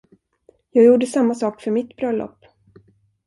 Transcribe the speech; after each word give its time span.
Jag 0.71 0.85
gjorde 0.85 1.05
samma 1.07 1.35
sak 1.35 1.61
för 1.61 1.71
mitt 1.71 1.95
bröllop! 1.95 2.45